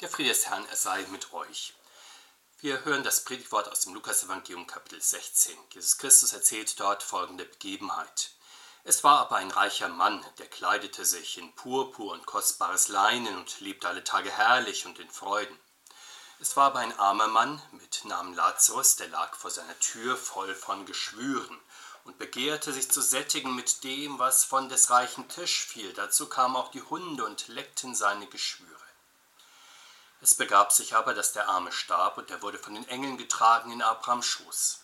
Der 0.00 0.08
Friede 0.08 0.28
des 0.28 0.46
Herrn, 0.46 0.64
er 0.66 0.76
sei 0.76 1.04
mit 1.10 1.32
euch. 1.32 1.74
Wir 2.60 2.84
hören 2.84 3.02
das 3.02 3.24
Predigtwort 3.24 3.68
aus 3.68 3.80
dem 3.80 3.94
Lukasevangelium 3.94 4.64
Kapitel 4.68 5.02
16. 5.02 5.56
Jesus 5.72 5.98
Christus 5.98 6.32
erzählt 6.32 6.78
dort 6.78 7.02
folgende 7.02 7.44
Begebenheit. 7.44 8.30
Es 8.84 9.02
war 9.02 9.18
aber 9.18 9.34
ein 9.38 9.50
reicher 9.50 9.88
Mann, 9.88 10.24
der 10.38 10.46
kleidete 10.46 11.04
sich 11.04 11.36
in 11.36 11.52
Purpur 11.56 12.12
und 12.12 12.26
kostbares 12.26 12.86
Leinen 12.86 13.36
und 13.38 13.58
lebte 13.58 13.88
alle 13.88 14.04
Tage 14.04 14.30
herrlich 14.30 14.86
und 14.86 15.00
in 15.00 15.10
Freuden. 15.10 15.58
Es 16.38 16.56
war 16.56 16.66
aber 16.66 16.78
ein 16.78 16.96
armer 16.96 17.26
Mann 17.26 17.60
mit 17.72 18.04
Namen 18.04 18.34
Lazarus, 18.34 18.94
der 18.94 19.08
lag 19.08 19.34
vor 19.34 19.50
seiner 19.50 19.80
Tür 19.80 20.16
voll 20.16 20.54
von 20.54 20.86
Geschwüren 20.86 21.58
und 22.04 22.18
begehrte 22.18 22.72
sich 22.72 22.88
zu 22.88 23.00
sättigen 23.00 23.56
mit 23.56 23.82
dem, 23.82 24.20
was 24.20 24.44
von 24.44 24.68
des 24.68 24.90
reichen 24.90 25.28
Tisch 25.28 25.64
fiel. 25.64 25.92
Dazu 25.94 26.28
kamen 26.28 26.54
auch 26.54 26.70
die 26.70 26.82
Hunde 26.82 27.24
und 27.24 27.48
leckten 27.48 27.96
seine 27.96 28.28
Geschwüre. 28.28 28.77
Es 30.20 30.34
begab 30.34 30.72
sich 30.72 30.96
aber, 30.96 31.14
dass 31.14 31.32
der 31.32 31.48
Arme 31.48 31.70
starb, 31.70 32.18
und 32.18 32.30
er 32.30 32.42
wurde 32.42 32.58
von 32.58 32.74
den 32.74 32.88
Engeln 32.88 33.18
getragen 33.18 33.70
in 33.70 33.82
Abrahams 33.82 34.26
Schoß. 34.26 34.80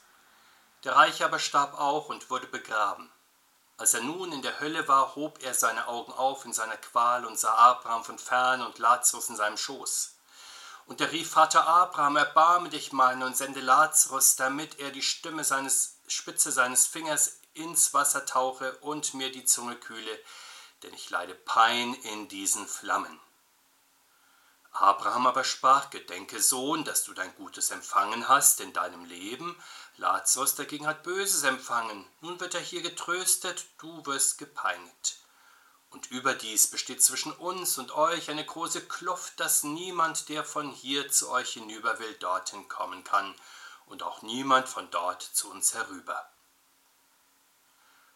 Der 0.84 0.95
Reiche 0.95 1.24
aber 1.24 1.38
starb 1.38 1.79
auch 1.79 2.09
und 2.09 2.30
wurde 2.30 2.47
begraben. 2.47 3.10
Als 3.77 3.95
er 3.95 4.02
nun 4.02 4.30
in 4.33 4.43
der 4.43 4.60
Hölle 4.60 4.87
war, 4.87 5.16
hob 5.16 5.43
er 5.43 5.52
seine 5.52 5.88
Augen 5.88 6.12
auf 6.12 6.45
in 6.45 6.52
seiner 6.52 6.77
Qual 6.77 7.24
und 7.24 7.38
sah 7.38 7.55
Abraham 7.55 8.05
von 8.05 8.19
fern 8.19 8.62
und 8.62 8.79
Lazarus 8.79 9.29
in 9.29 9.37
seinem 9.37 9.57
Schoß. 9.57 10.15
Und 10.87 11.01
er 11.01 11.10
rief, 11.10 11.30
Vater 11.30 11.66
Abraham, 11.66 12.16
erbarme 12.16 12.69
dich 12.69 12.93
meiner 12.93 13.27
und 13.27 13.37
sende 13.37 13.60
Lazarus, 13.60 14.37
damit 14.37 14.79
er 14.79 14.91
die 14.91 15.02
Stimme 15.02 15.43
seines, 15.43 15.96
Spitze 16.07 16.52
seines 16.52 16.87
Fingers 16.87 17.41
ins 17.55 17.95
Wasser 17.95 18.27
tauche 18.27 18.77
und 18.79 19.15
mir 19.15 19.32
die 19.32 19.45
Zunge 19.45 19.77
kühle, 19.77 20.21
denn 20.82 20.93
ich 20.95 21.10
leide 21.10 21.35
Pein 21.35 21.95
in 21.95 22.29
diesen 22.29 22.69
Flammen. 22.69 23.19
Abraham 24.74 25.28
aber 25.28 25.45
sprach, 25.45 25.91
Gedenke, 25.91 26.42
Sohn, 26.42 26.84
dass 26.84 27.05
du 27.05 27.15
dein 27.15 27.34
Gutes 27.37 27.70
empfangen 27.70 28.28
hast 28.28 28.60
in 28.60 28.73
deinem 28.73 29.04
Leben. 29.04 29.57
Lazarus 29.99 30.57
dagegen 30.57 30.88
hat 30.88 31.04
Böses 31.04 31.45
empfangen. 31.45 32.04
Nun 32.21 32.40
wird 32.40 32.54
er 32.54 32.60
hier 32.60 32.82
getröstet, 32.82 33.66
du 33.79 34.04
wirst 34.04 34.38
gepeinigt. 34.38 35.18
Und 35.90 36.10
überdies 36.10 36.66
besteht 36.66 37.04
zwischen 37.04 37.32
uns 37.32 37.79
und 37.79 37.93
euch 37.93 38.30
eine 38.30 38.45
große 38.45 38.84
Kluft, 38.87 39.38
dass 39.38 39.62
niemand, 39.62 40.29
der 40.29 40.43
von 40.43 40.73
hier 40.73 41.09
zu 41.09 41.30
euch 41.30 41.52
hinüber 41.52 42.01
will, 42.01 42.15
dorthin 42.15 42.68
kommen 42.68 43.04
kann, 43.04 43.32
und 43.87 44.02
auch 44.02 44.23
niemand 44.23 44.68
von 44.68 44.90
dort 44.90 45.23
zu 45.23 45.51
uns 45.52 45.74
herüber. 45.74 46.29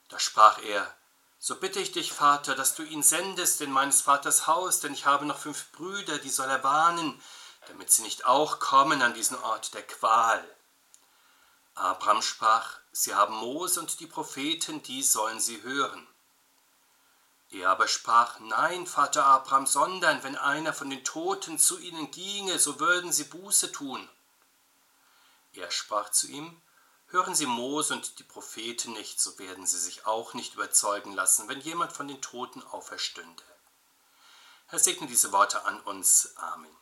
Da 0.09 0.19
sprach 0.19 0.59
er, 0.59 0.93
so 1.39 1.57
bitte 1.57 1.81
ich 1.81 1.93
dich, 1.93 2.13
Vater, 2.13 2.55
dass 2.55 2.75
du 2.75 2.83
ihn 2.83 3.03
sendest 3.03 3.61
in 3.61 3.71
meines 3.71 4.01
Vaters 4.01 4.47
Haus, 4.47 4.81
denn 4.81 4.93
ich 4.93 5.07
habe 5.07 5.25
noch 5.25 5.39
fünf 5.39 5.71
Brüder, 5.73 6.19
die 6.19 6.31
soll 6.31 6.49
er 6.49 6.65
warnen, 6.65 7.21
damit 7.69 7.91
sie 7.91 8.03
nicht 8.03 8.27
auch 8.27 8.59
kommen 8.59 9.03
an 9.03 9.15
diesen 9.15 9.39
Ort 9.39 9.75
der 9.75 9.87
Qual. 9.87 10.45
Abraham 11.75 12.23
sprach, 12.23 12.79
sie 12.91 13.15
haben 13.15 13.37
Mose 13.37 13.79
und 13.79 14.01
die 14.01 14.09
Propheten, 14.09 14.83
die 14.83 15.03
sollen 15.03 15.39
sie 15.39 15.63
hören. 15.63 16.07
Er 17.51 17.71
aber 17.71 17.89
sprach, 17.89 18.41
Nein, 18.41 18.87
Vater 18.87 19.25
Abraham, 19.25 19.67
sondern 19.67 20.23
wenn 20.23 20.37
einer 20.37 20.75
von 20.75 20.91
den 20.91 21.05
Toten 21.05 21.59
zu 21.59 21.79
ihnen 21.79 22.11
ginge, 22.11 22.59
so 22.59 22.81
würden 22.81 23.13
sie 23.13 23.25
Buße 23.25 23.73
tun. 23.73 24.07
Er 25.53 25.71
sprach 25.71 26.11
zu 26.11 26.27
ihm, 26.27 26.61
Hören 27.11 27.35
Sie 27.35 27.47
Mose 27.47 27.95
und 27.95 28.19
die 28.19 28.25
Propheten 28.25 28.93
nicht, 28.93 29.19
so 29.19 29.39
werden 29.39 29.67
sie 29.67 29.79
sich 29.79 30.05
auch 30.05 30.35
nicht 30.35 30.55
überzeugen 30.55 31.15
lassen, 31.15 31.49
wenn 31.49 31.61
jemand 31.61 31.91
von 31.93 32.07
den 32.07 32.21
Toten 32.21 32.63
auferstünde. 32.63 33.43
Herr 34.67 34.79
segne 34.79 35.07
diese 35.07 35.33
Worte 35.33 35.65
an 35.65 35.81
uns. 35.81 36.37
Amen. 36.37 36.77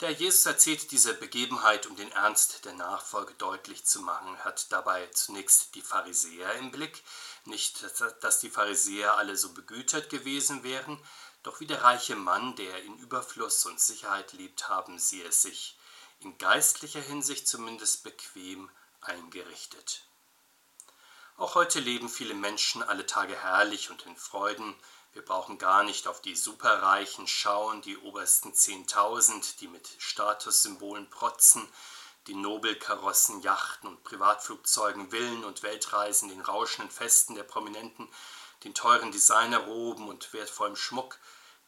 Der 0.00 0.10
Jesus 0.10 0.44
erzählt 0.44 0.90
diese 0.90 1.14
Begebenheit, 1.14 1.86
um 1.86 1.96
den 1.96 2.12
Ernst 2.12 2.66
der 2.66 2.74
Nachfolge 2.74 3.32
deutlich 3.32 3.86
zu 3.86 4.02
machen, 4.02 4.44
hat 4.44 4.70
dabei 4.70 5.06
zunächst 5.06 5.74
die 5.74 5.80
Pharisäer 5.80 6.52
im 6.56 6.70
Blick. 6.70 7.02
Nicht, 7.46 7.86
dass 8.20 8.40
die 8.40 8.50
Pharisäer 8.50 9.16
alle 9.16 9.38
so 9.38 9.54
begütert 9.54 10.10
gewesen 10.10 10.62
wären, 10.62 11.02
doch 11.42 11.60
wie 11.60 11.66
der 11.66 11.82
reiche 11.82 12.16
Mann, 12.16 12.54
der 12.56 12.82
in 12.82 12.98
Überfluss 12.98 13.64
und 13.64 13.80
Sicherheit 13.80 14.34
lebt, 14.34 14.68
haben 14.68 14.98
sie 14.98 15.22
es 15.22 15.40
sich 15.40 15.75
in 16.20 16.38
geistlicher 16.38 17.00
Hinsicht 17.00 17.46
zumindest 17.46 18.02
bequem 18.02 18.70
eingerichtet. 19.00 20.06
Auch 21.36 21.54
heute 21.54 21.80
leben 21.80 22.08
viele 22.08 22.34
Menschen 22.34 22.82
alle 22.82 23.04
Tage 23.04 23.36
herrlich 23.36 23.90
und 23.90 24.06
in 24.06 24.16
Freuden. 24.16 24.74
Wir 25.12 25.22
brauchen 25.22 25.58
gar 25.58 25.82
nicht 25.82 26.08
auf 26.08 26.22
die 26.22 26.34
Superreichen 26.34 27.26
schauen, 27.26 27.82
die 27.82 27.98
obersten 27.98 28.54
Zehntausend, 28.54 29.60
die 29.60 29.68
mit 29.68 29.88
Statussymbolen 29.98 31.10
protzen, 31.10 31.68
die 32.26 32.34
Nobelkarossen, 32.34 33.42
Yachten 33.42 33.88
und 33.88 34.02
Privatflugzeugen, 34.02 35.10
Villen 35.10 35.44
und 35.44 35.62
Weltreisen, 35.62 36.28
den 36.28 36.40
rauschenden 36.40 36.90
Festen 36.90 37.34
der 37.34 37.44
Prominenten, 37.44 38.08
den 38.64 38.74
teuren 38.74 39.12
Designerroben 39.12 40.08
und 40.08 40.32
wertvollem 40.32 40.76
Schmuck, 40.76 41.18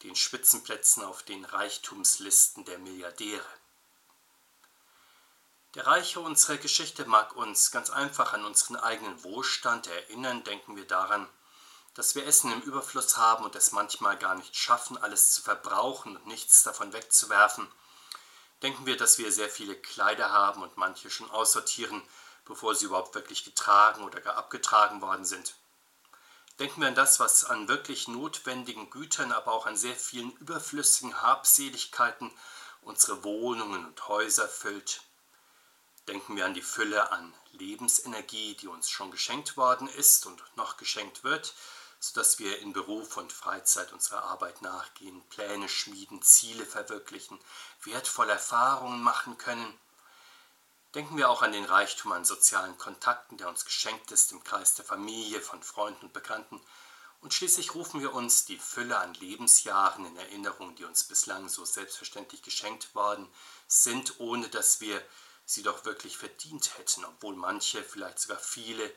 den 0.03 0.15
Spitzenplätzen 0.15 1.03
auf 1.03 1.23
den 1.23 1.45
Reichtumslisten 1.45 2.65
der 2.65 2.79
Milliardäre. 2.79 3.45
Der 5.75 5.85
Reiche 5.85 6.19
unserer 6.19 6.57
Geschichte 6.57 7.05
mag 7.05 7.35
uns 7.35 7.69
ganz 7.69 7.91
einfach 7.91 8.33
an 8.33 8.43
unseren 8.43 8.75
eigenen 8.75 9.23
Wohlstand 9.23 9.85
erinnern. 9.85 10.43
Denken 10.43 10.75
wir 10.75 10.87
daran, 10.87 11.29
dass 11.93 12.15
wir 12.15 12.25
Essen 12.25 12.51
im 12.51 12.61
Überfluss 12.61 13.17
haben 13.17 13.45
und 13.45 13.55
es 13.55 13.71
manchmal 13.71 14.17
gar 14.17 14.33
nicht 14.33 14.55
schaffen, 14.55 14.97
alles 14.97 15.29
zu 15.29 15.43
verbrauchen 15.43 16.17
und 16.17 16.25
nichts 16.25 16.63
davon 16.63 16.91
wegzuwerfen. 16.91 17.71
Denken 18.63 18.87
wir, 18.87 18.97
dass 18.97 19.19
wir 19.19 19.31
sehr 19.31 19.47
viele 19.47 19.75
Kleider 19.75 20.31
haben 20.31 20.63
und 20.63 20.75
manche 20.75 21.11
schon 21.11 21.29
aussortieren, 21.29 22.01
bevor 22.45 22.73
sie 22.73 22.85
überhaupt 22.85 23.13
wirklich 23.13 23.45
getragen 23.45 24.03
oder 24.03 24.21
gar 24.21 24.37
abgetragen 24.37 25.01
worden 25.03 25.23
sind. 25.23 25.53
Denken 26.57 26.81
wir 26.81 26.87
an 26.87 26.95
das, 26.95 27.19
was 27.19 27.45
an 27.45 27.67
wirklich 27.67 28.07
notwendigen 28.07 28.89
Gütern, 28.89 29.31
aber 29.31 29.51
auch 29.51 29.67
an 29.67 29.77
sehr 29.77 29.95
vielen 29.95 30.31
überflüssigen 30.37 31.21
Habseligkeiten 31.21 32.31
unsere 32.81 33.23
Wohnungen 33.23 33.85
und 33.85 34.07
Häuser 34.07 34.47
füllt. 34.47 35.03
Denken 36.09 36.35
wir 36.35 36.47
an 36.47 36.55
die 36.55 36.63
Fülle 36.63 37.11
an 37.11 37.35
Lebensenergie, 37.51 38.55
die 38.55 38.67
uns 38.67 38.89
schon 38.89 39.11
geschenkt 39.11 39.57
worden 39.57 39.87
ist 39.87 40.25
und 40.25 40.41
noch 40.55 40.77
geschenkt 40.77 41.23
wird, 41.23 41.53
sodass 41.99 42.39
wir 42.39 42.57
in 42.57 42.73
Beruf 42.73 43.17
und 43.17 43.31
Freizeit 43.31 43.93
unserer 43.93 44.23
Arbeit 44.23 44.63
nachgehen, 44.63 45.21
Pläne 45.29 45.69
schmieden, 45.69 46.23
Ziele 46.23 46.65
verwirklichen, 46.65 47.37
wertvolle 47.83 48.31
Erfahrungen 48.31 49.03
machen 49.03 49.37
können. 49.37 49.79
Denken 50.95 51.15
wir 51.15 51.29
auch 51.29 51.43
an 51.43 51.51
den 51.51 51.65
Reichtum 51.65 52.11
an 52.11 52.25
sozialen 52.25 52.79
Kontakten, 52.79 53.37
der 53.37 53.47
uns 53.47 53.63
geschenkt 53.63 54.09
ist 54.09 54.31
im 54.31 54.43
Kreis 54.43 54.73
der 54.73 54.85
Familie, 54.85 55.41
von 55.41 55.61
Freunden 55.61 56.07
und 56.07 56.13
Bekannten. 56.13 56.59
Und 57.21 57.35
schließlich 57.35 57.75
rufen 57.75 58.01
wir 58.01 58.15
uns 58.15 58.45
die 58.45 58.57
Fülle 58.57 58.97
an 58.97 59.13
Lebensjahren 59.13 60.07
in 60.07 60.17
Erinnerung, 60.17 60.73
die 60.75 60.85
uns 60.85 61.03
bislang 61.03 61.49
so 61.49 61.65
selbstverständlich 61.65 62.41
geschenkt 62.41 62.95
worden 62.95 63.31
sind, 63.67 64.19
ohne 64.19 64.49
dass 64.49 64.81
wir 64.81 65.03
sie 65.49 65.63
doch 65.63 65.83
wirklich 65.83 66.15
verdient 66.15 66.77
hätten, 66.77 67.03
obwohl 67.05 67.35
manche, 67.35 67.83
vielleicht 67.83 68.19
sogar 68.19 68.37
viele, 68.37 68.93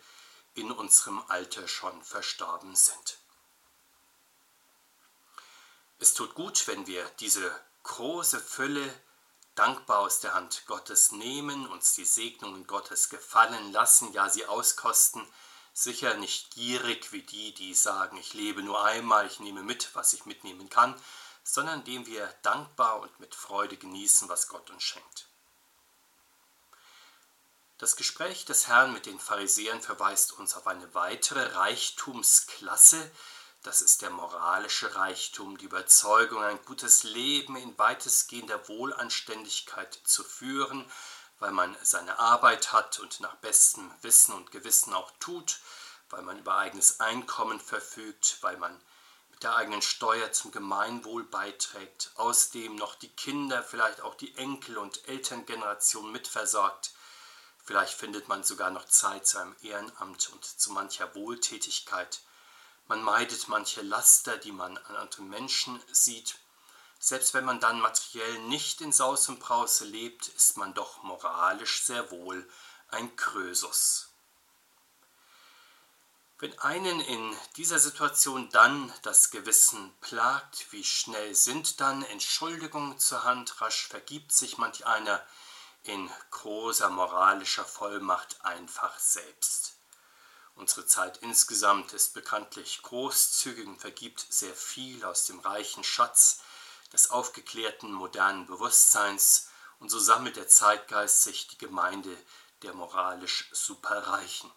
in 0.54 0.70
unserem 0.70 1.24
Alter 1.28 1.66
schon 1.66 2.04
verstorben 2.04 2.76
sind. 2.76 3.16
Es 5.98 6.12
tut 6.12 6.34
gut, 6.34 6.68
wenn 6.68 6.86
wir 6.86 7.08
diese 7.20 7.50
große 7.84 8.38
Fülle 8.38 8.92
dankbar 9.54 10.00
aus 10.00 10.20
der 10.20 10.34
Hand 10.34 10.64
Gottes 10.66 11.12
nehmen, 11.12 11.66
uns 11.68 11.94
die 11.94 12.04
Segnungen 12.04 12.66
Gottes 12.66 13.08
gefallen 13.08 13.72
lassen, 13.72 14.12
ja 14.12 14.28
sie 14.28 14.44
auskosten, 14.44 15.26
sicher 15.72 16.18
nicht 16.18 16.50
gierig 16.50 17.12
wie 17.12 17.22
die, 17.22 17.54
die 17.54 17.72
sagen, 17.72 18.18
ich 18.18 18.34
lebe 18.34 18.62
nur 18.62 18.84
einmal, 18.84 19.26
ich 19.26 19.40
nehme 19.40 19.62
mit, 19.62 19.94
was 19.94 20.12
ich 20.12 20.26
mitnehmen 20.26 20.68
kann, 20.68 21.00
sondern 21.44 21.78
indem 21.78 22.04
wir 22.04 22.26
dankbar 22.42 23.00
und 23.00 23.20
mit 23.20 23.34
Freude 23.34 23.78
genießen, 23.78 24.28
was 24.28 24.48
Gott 24.48 24.68
uns 24.68 24.82
schenkt. 24.82 25.31
Das 27.82 27.96
Gespräch 27.96 28.44
des 28.44 28.68
Herrn 28.68 28.92
mit 28.92 29.06
den 29.06 29.18
Pharisäern 29.18 29.82
verweist 29.82 30.38
uns 30.38 30.54
auf 30.54 30.68
eine 30.68 30.94
weitere 30.94 31.42
Reichtumsklasse, 31.56 33.10
das 33.64 33.82
ist 33.82 34.02
der 34.02 34.10
moralische 34.10 34.94
Reichtum, 34.94 35.58
die 35.58 35.64
Überzeugung, 35.64 36.44
ein 36.44 36.64
gutes 36.64 37.02
Leben 37.02 37.56
in 37.56 37.76
weitestgehender 37.76 38.68
Wohlanständigkeit 38.68 39.98
zu 40.04 40.22
führen, 40.22 40.88
weil 41.40 41.50
man 41.50 41.76
seine 41.82 42.20
Arbeit 42.20 42.72
hat 42.72 43.00
und 43.00 43.18
nach 43.18 43.34
bestem 43.38 43.92
Wissen 44.02 44.32
und 44.32 44.52
Gewissen 44.52 44.94
auch 44.94 45.10
tut, 45.18 45.58
weil 46.08 46.22
man 46.22 46.38
über 46.38 46.58
eigenes 46.58 47.00
Einkommen 47.00 47.58
verfügt, 47.58 48.38
weil 48.42 48.58
man 48.58 48.80
mit 49.30 49.42
der 49.42 49.56
eigenen 49.56 49.82
Steuer 49.82 50.30
zum 50.30 50.52
Gemeinwohl 50.52 51.24
beiträgt, 51.24 52.12
außerdem 52.14 52.76
noch 52.76 52.94
die 52.94 53.10
Kinder, 53.10 53.60
vielleicht 53.60 54.02
auch 54.02 54.14
die 54.14 54.36
Enkel- 54.36 54.78
und 54.78 55.08
Elterngeneration 55.08 56.12
mitversorgt, 56.12 56.92
Vielleicht 57.72 57.94
findet 57.94 58.28
man 58.28 58.44
sogar 58.44 58.70
noch 58.70 58.84
Zeit 58.84 59.26
zu 59.26 59.38
einem 59.38 59.56
Ehrenamt 59.62 60.28
und 60.28 60.44
zu 60.44 60.72
mancher 60.72 61.14
Wohltätigkeit. 61.14 62.20
Man 62.86 63.02
meidet 63.02 63.48
manche 63.48 63.80
Laster, 63.80 64.36
die 64.36 64.52
man 64.52 64.76
an 64.76 64.96
anderen 64.96 65.30
Menschen 65.30 65.82
sieht. 65.90 66.34
Selbst 66.98 67.32
wenn 67.32 67.46
man 67.46 67.60
dann 67.60 67.80
materiell 67.80 68.40
nicht 68.40 68.82
in 68.82 68.92
Saus 68.92 69.26
und 69.30 69.40
Brause 69.40 69.86
lebt, 69.86 70.28
ist 70.28 70.58
man 70.58 70.74
doch 70.74 71.02
moralisch 71.02 71.82
sehr 71.84 72.10
wohl 72.10 72.46
ein 72.88 73.16
Krösus. 73.16 74.10
Wenn 76.40 76.58
einen 76.58 77.00
in 77.00 77.34
dieser 77.56 77.78
Situation 77.78 78.50
dann 78.50 78.92
das 79.00 79.30
Gewissen 79.30 79.94
plagt, 80.02 80.66
wie 80.72 80.84
schnell 80.84 81.34
sind 81.34 81.80
dann 81.80 82.02
Entschuldigungen 82.02 82.98
zur 82.98 83.24
Hand, 83.24 83.62
rasch 83.62 83.86
vergibt 83.86 84.32
sich 84.32 84.58
manch 84.58 84.84
einer 84.84 85.26
in 85.84 86.10
großer 86.30 86.88
moralischer 86.90 87.64
Vollmacht 87.64 88.44
einfach 88.44 88.98
selbst. 88.98 89.74
Unsere 90.54 90.86
Zeit 90.86 91.18
insgesamt 91.18 91.92
ist 91.92 92.14
bekanntlich 92.14 92.82
großzügig 92.82 93.66
und 93.66 93.80
vergibt 93.80 94.26
sehr 94.28 94.54
viel 94.54 95.04
aus 95.04 95.24
dem 95.24 95.40
reichen 95.40 95.82
Schatz 95.82 96.40
des 96.92 97.10
aufgeklärten 97.10 97.92
modernen 97.92 98.46
Bewusstseins, 98.46 99.48
und 99.78 99.88
so 99.88 99.98
sammelt 99.98 100.36
der 100.36 100.46
Zeitgeist 100.46 101.22
sich 101.22 101.48
die 101.48 101.58
Gemeinde 101.58 102.16
der 102.62 102.72
moralisch 102.74 103.48
Superreichen. 103.52 104.48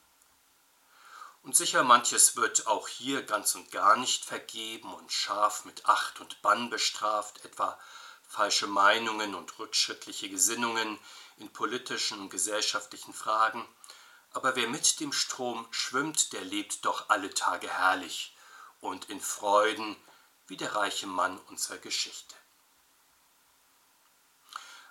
Und 1.42 1.56
sicher 1.56 1.84
manches 1.84 2.36
wird 2.36 2.68
auch 2.68 2.88
hier 2.88 3.24
ganz 3.24 3.56
und 3.56 3.72
gar 3.72 3.96
nicht 3.98 4.26
vergeben 4.26 4.94
und 4.94 5.12
scharf 5.12 5.66
mit 5.66 5.88
Acht 5.88 6.20
und 6.20 6.42
Bann 6.42 6.70
bestraft, 6.70 7.44
etwa 7.46 7.80
falsche 8.36 8.68
Meinungen 8.68 9.34
und 9.34 9.58
rückschrittliche 9.60 10.30
Gesinnungen 10.30 11.00
in 11.38 11.52
politischen 11.54 12.20
und 12.20 12.30
gesellschaftlichen 12.30 13.14
Fragen. 13.14 13.66
Aber 14.34 14.58
wer 14.58 14.68
mit 14.68 15.00
dem 15.00 15.14
Strom 15.14 15.66
schwimmt, 15.72 16.34
der 16.34 16.44
lebt 16.44 16.84
doch 16.84 17.10
alle 17.10 17.34
Tage 17.34 17.70
herrlich 17.70 18.36
und 18.82 19.10
in 19.10 19.22
Freuden 19.22 19.96
wie 20.48 20.58
der 20.58 20.76
reiche 20.76 21.08
Mann 21.08 21.40
unserer 21.48 21.78
Geschichte. 21.78 22.36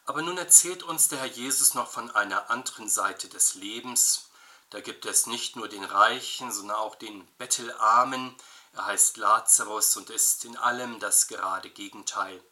Aber 0.07 0.23
nun 0.23 0.39
erzählt 0.39 0.83
uns 0.83 1.09
der 1.09 1.19
Herr 1.19 1.27
Jesus 1.27 1.75
noch 1.75 1.91
von 1.91 2.11
einer 2.11 2.51
anderen 2.51 2.89
Seite 2.89 3.29
des 3.29 3.55
Lebens, 3.55 4.31
da 4.71 4.81
gibt 4.81 5.05
es 5.05 5.27
nicht 5.27 5.55
nur 5.55 5.69
den 5.69 5.85
Reichen, 5.85 6.51
sondern 6.51 6.79
auch 6.79 6.97
den 6.97 7.27
Bettelarmen. 7.37 8.35
Er 8.73 8.87
heißt 8.87 9.19
Lazarus 9.19 9.97
und 9.97 10.11
ist 10.11 10.45
in 10.47 10.57
allem 10.57 10.99
das 10.99 11.29
gerade 11.29 11.71
Gegenteil. 11.71 12.43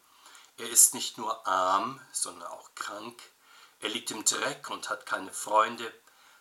Er 0.58 0.68
ist 0.68 0.94
nicht 0.94 1.18
nur 1.18 1.46
arm, 1.46 2.00
sondern 2.12 2.48
auch 2.48 2.74
krank. 2.74 3.20
Er 3.80 3.88
liegt 3.88 4.10
im 4.10 4.24
Dreck 4.24 4.70
und 4.70 4.90
hat 4.90 5.06
keine 5.06 5.32
Freunde. 5.32 5.92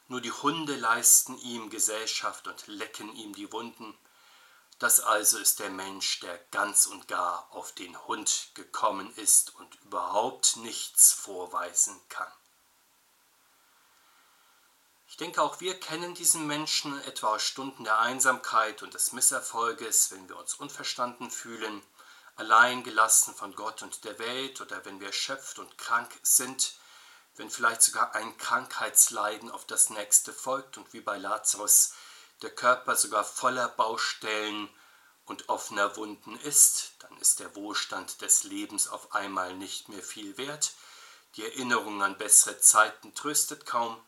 Nur 0.07 0.21
die 0.21 0.31
Hunde 0.31 0.75
leisten 0.75 1.37
ihm 1.37 1.69
Gesellschaft 1.69 2.47
und 2.47 2.67
lecken 2.67 3.15
ihm 3.15 3.33
die 3.33 3.51
Wunden. 3.51 3.97
Das 4.79 4.99
also 4.99 5.37
ist 5.37 5.59
der 5.59 5.69
Mensch, 5.69 6.19
der 6.21 6.37
ganz 6.51 6.87
und 6.87 7.07
gar 7.07 7.47
auf 7.51 7.71
den 7.71 7.95
Hund 8.07 8.49
gekommen 8.55 9.13
ist 9.15 9.55
und 9.55 9.75
überhaupt 9.83 10.57
nichts 10.57 11.13
vorweisen 11.13 12.01
kann. 12.09 12.31
Ich 15.07 15.17
denke, 15.17 15.41
auch 15.41 15.59
wir 15.59 15.79
kennen 15.79 16.15
diesen 16.15 16.47
Menschen 16.47 16.99
etwa 17.03 17.35
aus 17.35 17.43
Stunden 17.43 17.83
der 17.83 17.99
Einsamkeit 17.99 18.81
und 18.81 18.93
des 18.93 19.11
Misserfolges, 19.11 20.09
wenn 20.11 20.27
wir 20.29 20.37
uns 20.37 20.55
unverstanden 20.55 21.29
fühlen, 21.29 21.83
allein 22.35 22.83
gelassen 22.83 23.35
von 23.35 23.55
Gott 23.55 23.81
und 23.81 24.03
der 24.03 24.17
Welt 24.19 24.61
oder 24.61 24.83
wenn 24.85 24.99
wir 24.99 25.07
erschöpft 25.07 25.59
und 25.59 25.77
krank 25.77 26.09
sind, 26.23 26.75
wenn 27.35 27.49
vielleicht 27.49 27.81
sogar 27.81 28.13
ein 28.15 28.37
Krankheitsleiden 28.37 29.49
auf 29.51 29.65
das 29.65 29.89
nächste 29.89 30.33
folgt 30.33 30.77
und 30.77 30.93
wie 30.93 31.01
bei 31.01 31.17
Lazarus 31.17 31.93
der 32.41 32.51
Körper 32.51 32.95
sogar 32.95 33.23
voller 33.23 33.69
Baustellen 33.69 34.69
und 35.25 35.49
offener 35.49 35.95
Wunden 35.95 36.37
ist, 36.39 36.93
dann 36.99 37.15
ist 37.17 37.39
der 37.39 37.55
Wohlstand 37.55 38.21
des 38.21 38.43
Lebens 38.43 38.87
auf 38.87 39.13
einmal 39.13 39.55
nicht 39.55 39.89
mehr 39.89 40.03
viel 40.03 40.37
wert, 40.37 40.73
die 41.35 41.45
Erinnerung 41.45 42.03
an 42.03 42.17
bessere 42.17 42.59
Zeiten 42.59 43.15
tröstet 43.15 43.65
kaum, 43.65 44.01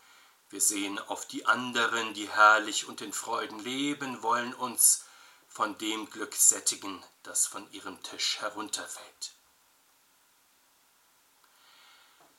wir 0.49 0.61
sehen 0.61 0.99
auf 0.99 1.25
die 1.25 1.47
anderen, 1.47 2.13
die 2.13 2.29
herrlich 2.29 2.87
und 2.87 3.01
in 3.01 3.11
Freuden 3.11 3.57
leben, 3.59 4.21
wollen 4.21 4.53
uns 4.53 5.05
von 5.53 5.77
dem 5.77 6.09
Glück 6.09 6.33
sättigen, 6.33 7.03
das 7.21 7.45
von 7.45 7.71
ihrem 7.71 8.01
Tisch 8.01 8.39
herunterfällt. 8.39 9.33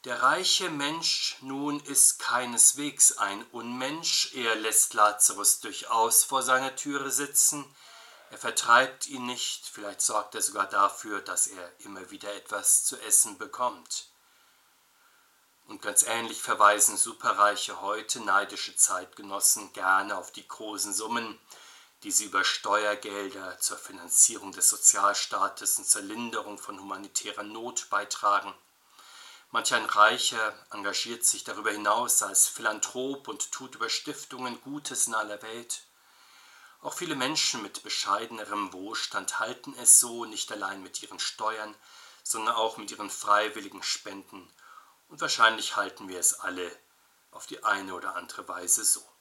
Der 0.05 0.21
reiche 0.21 0.69
Mensch 0.69 1.37
nun 1.41 1.81
ist 1.81 2.19
keineswegs 2.19 3.17
ein 3.17 3.43
Unmensch, 3.53 4.35
er 4.35 4.57
lässt 4.57 4.93
Lazarus 4.93 5.61
durchaus 5.61 6.25
vor 6.25 6.43
seiner 6.43 6.77
Türe 6.77 7.11
sitzen, 7.11 7.65
er 8.31 8.39
vertreibt 8.39 9.07
ihn 9.07 9.27
nicht, 9.27 9.65
vielleicht 9.67 10.01
sorgt 10.01 10.35
er 10.35 10.43
sogar 10.43 10.69
dafür, 10.69 11.21
dass 11.21 11.47
er 11.47 11.81
immer 11.81 12.11
wieder 12.11 12.35
etwas 12.35 12.85
zu 12.85 13.01
essen 13.01 13.39
bekommt. 13.39 14.09
Und 15.67 15.81
ganz 15.81 16.03
ähnlich 16.03 16.43
verweisen 16.43 16.97
Superreiche 16.97 17.81
heute, 17.81 18.21
neidische 18.21 18.75
Zeitgenossen, 18.77 19.73
gerne 19.73 20.19
auf 20.19 20.33
die 20.33 20.47
großen 20.47 20.93
Summen, 20.93 21.39
die 22.05 22.11
sie 22.11 22.27
über 22.27 22.45
Steuergelder 22.45 23.59
zur 23.59 23.79
Finanzierung 23.79 24.53
des 24.53 24.69
Sozialstaates 24.69 25.79
und 25.79 25.89
zur 25.89 26.03
Linderung 26.03 26.59
von 26.59 26.79
humanitärer 26.79 27.43
Not 27.43 27.89
beitragen. 27.89 28.55
Manch 29.51 29.73
ein 29.73 29.87
Reicher 29.87 30.55
engagiert 30.71 31.25
sich 31.25 31.45
darüber 31.45 31.71
hinaus 31.71 32.23
als 32.23 32.47
Philanthrop 32.47 33.27
und 33.27 33.51
tut 33.53 33.77
über 33.77 33.89
Stiftungen 33.89 34.61
Gutes 34.61 35.07
in 35.07 35.15
aller 35.15 35.41
Welt. 35.41 35.85
Auch 36.83 36.93
viele 36.93 37.17
Menschen 37.17 37.63
mit 37.63 37.83
bescheidenerem 37.83 38.75
Wohlstand 38.75 39.39
halten 39.39 39.75
es 39.79 39.99
so, 39.99 40.27
nicht 40.27 40.53
allein 40.53 40.83
mit 40.83 41.03
ihren 41.03 41.19
Steuern, 41.19 41.75
sondern 42.23 42.55
auch 42.55 42.77
mit 42.77 42.91
ihren 42.91 43.09
freiwilligen 43.09 43.83
Spenden 43.83 44.53
und 45.09 45.23
wahrscheinlich 45.23 45.77
halten 45.77 46.09
wir 46.09 46.19
es 46.19 46.41
alle 46.41 46.71
auf 47.31 47.47
die 47.47 47.65
eine 47.65 47.95
oder 47.95 48.15
andere 48.15 48.47
Weise 48.47 48.85
so. 48.85 49.14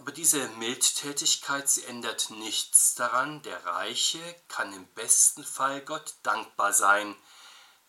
Aber 0.00 0.12
diese 0.12 0.48
Mildtätigkeit, 0.56 1.68
sie 1.68 1.84
ändert 1.84 2.30
nichts 2.30 2.94
daran, 2.94 3.42
der 3.42 3.66
Reiche 3.66 4.18
kann 4.48 4.72
im 4.72 4.86
besten 4.94 5.44
Fall 5.44 5.82
Gott 5.82 6.14
dankbar 6.22 6.72
sein, 6.72 7.14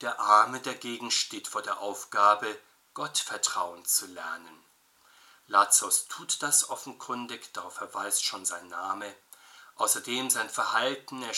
der 0.02 0.20
Arme 0.20 0.60
dagegen 0.60 1.10
steht 1.10 1.48
vor 1.48 1.62
der 1.62 1.80
Aufgabe, 1.80 2.60
Gott 2.94 3.18
vertrauen 3.18 3.86
zu 3.86 4.08
lernen. 4.08 4.66
Lazarus 5.48 6.10
tut 6.10 6.44
das 6.44 6.70
offenkundig, 6.70 7.54
darauf 7.54 7.76
verweist 7.76 8.26
schon 8.26 8.46
sein 8.46 8.68
Name. 8.68 9.16
Außerdem 9.76 10.30
sein 10.30 10.50
Verhalten, 10.50 11.24
er, 11.24 11.34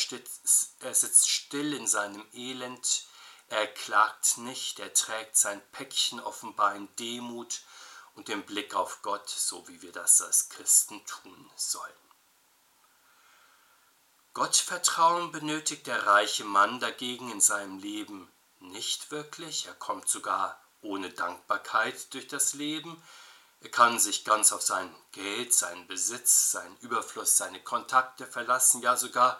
sitzt 0.96 1.30
still 1.30 1.74
in 1.75 1.86
seinem 1.86 2.25
Elend, 2.34 3.06
er 3.48 3.68
klagt 3.68 4.39
nicht, 4.39 4.80
er 4.80 4.92
trägt 4.92 5.38
sein 5.38 5.62
Päckchen 5.72 6.20
offenbar 6.20 6.74
in 6.74 6.89
Demut 6.96 7.62
und 8.15 8.27
dem 8.27 8.43
Blick 8.46 8.75
auf 8.75 9.01
Gott, 9.01 9.29
so 9.29 9.67
wie 9.67 9.82
wir 9.82 9.91
das 9.91 10.22
als 10.22 10.50
Christen 10.50 11.03
tun 11.05 11.50
sollen. 11.55 11.93
Gottvertrauen 14.34 15.32
benötigt 15.32 15.86
der 15.86 16.08
reiche 16.08 16.43
Mann 16.43 16.79
dagegen 16.79 17.32
in 17.32 17.41
seinem 17.41 17.77
Leben 17.77 18.32
nicht 18.60 19.12
wirklich. 19.12 19.67
Er 19.67 19.75
kommt 19.75 20.10
sogar 20.10 20.60
ohne 20.82 21.12
Dankbarkeit 21.12 22.13
durch 22.13 22.27
das 22.27 22.53
Leben. 22.53 23.01
Er 23.62 23.70
kann 23.70 24.00
sich 24.00 24.25
ganz 24.25 24.51
auf 24.51 24.62
sein 24.62 24.93
Geld, 25.12 25.53
seinen 25.53 25.88
Besitz, 25.88 26.51
seinen 26.51 26.75
Überfluss, 26.77 27.38
seine 27.38 27.62
Kontakte 27.62 28.25
verlassen, 28.25 28.82
ja 28.82 28.98
sogar 28.98 29.39